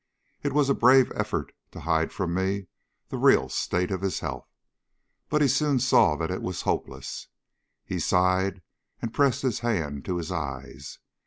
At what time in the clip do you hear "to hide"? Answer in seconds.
1.73-2.11